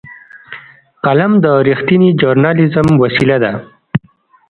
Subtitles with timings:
[1.05, 3.53] قلم د رښتینې ژورنالېزم وسیله ده